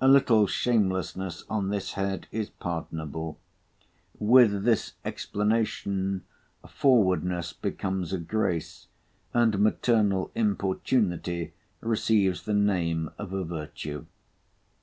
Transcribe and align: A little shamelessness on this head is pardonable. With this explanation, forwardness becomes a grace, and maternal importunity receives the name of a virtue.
A 0.00 0.08
little 0.08 0.46
shamelessness 0.46 1.44
on 1.50 1.68
this 1.68 1.92
head 1.92 2.28
is 2.32 2.48
pardonable. 2.48 3.38
With 4.18 4.64
this 4.64 4.94
explanation, 5.04 6.22
forwardness 6.66 7.52
becomes 7.52 8.14
a 8.14 8.18
grace, 8.18 8.86
and 9.34 9.58
maternal 9.58 10.30
importunity 10.34 11.52
receives 11.82 12.44
the 12.44 12.54
name 12.54 13.10
of 13.18 13.34
a 13.34 13.44
virtue. 13.44 14.06